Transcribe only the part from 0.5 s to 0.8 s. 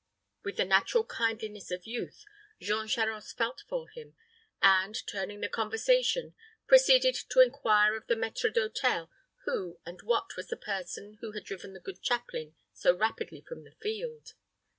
the